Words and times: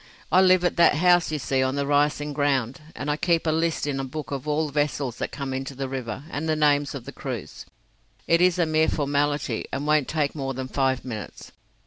I 0.31 0.41
live 0.41 0.65
at 0.65 0.77
that 0.77 0.95
house 0.95 1.31
you 1.31 1.37
see 1.37 1.61
on 1.61 1.75
the 1.75 1.85
rising 1.85 2.33
ground, 2.33 2.81
and 2.95 3.07
I 3.07 3.17
keep 3.17 3.45
a 3.45 3.51
list 3.51 3.85
in 3.85 3.99
a 3.99 4.03
book 4.03 4.31
of 4.31 4.47
all 4.47 4.69
vessels 4.69 5.17
that 5.19 5.31
come 5.31 5.53
into 5.53 5.75
the 5.75 5.87
river, 5.87 6.23
and 6.31 6.49
the 6.49 6.55
names 6.55 6.95
of 6.95 7.05
the 7.05 7.11
crews. 7.11 7.67
It 8.25 8.41
is 8.41 8.57
a 8.57 8.65
mere 8.65 8.89
formality, 8.89 9.67
and 9.71 9.85
won't 9.85 10.07
take 10.07 10.33
more 10.33 10.55
than 10.55 10.67
five 10.69 11.05
minutes. 11.05 11.51